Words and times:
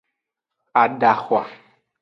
Adahwa. 0.81 1.43